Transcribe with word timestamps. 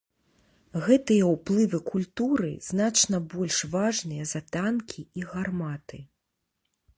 Гэтыя 0.85 1.25
ўплывы 1.33 1.79
культуры 1.91 2.49
значна 2.69 3.17
больш 3.35 3.59
важныя 3.75 4.23
за 4.33 4.41
танкі 4.57 5.01
і 5.21 5.29
гарматы. 5.35 6.01